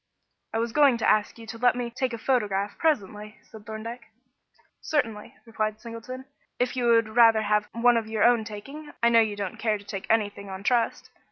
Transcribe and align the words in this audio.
"I 0.51 0.57
was 0.57 0.71
going 0.71 0.97
to 0.97 1.07
ask 1.07 1.37
you 1.37 1.45
to 1.45 1.59
let 1.59 1.75
me 1.75 1.91
take 1.91 2.11
a 2.11 2.17
photograph 2.17 2.75
presently," 2.79 3.37
said 3.43 3.67
Thorndyke. 3.67 4.07
"Certainly," 4.81 5.35
replied 5.45 5.75
Mr. 5.75 5.81
Singleton, 5.81 6.25
"if 6.57 6.75
you 6.75 6.85
would 6.87 7.09
rather 7.09 7.43
have 7.43 7.67
one 7.73 7.97
of 7.97 8.07
your 8.07 8.23
own 8.23 8.43
taking. 8.43 8.93
I 9.03 9.09
know 9.09 9.21
you 9.21 9.35
don't 9.35 9.57
care 9.59 9.77
to 9.77 9.85
take 9.85 10.07
anything 10.09 10.49
on 10.49 10.63
trust. 10.63 11.11